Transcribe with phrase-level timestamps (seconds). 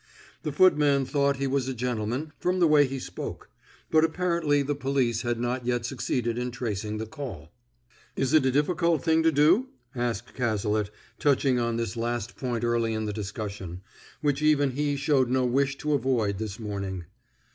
[0.41, 3.51] The footman thought he was a gentleman, from the way he spoke.
[3.91, 7.51] But apparently the police had not yet succeeded in tracing the call.
[8.15, 12.95] "Is it a difficult thing to do?" asked Cazalet, touching on this last point early
[12.95, 13.81] in the discussion,
[14.21, 17.05] which even he showed no wish to avoid this morning.